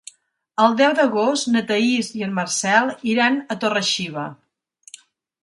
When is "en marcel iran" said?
2.29-3.39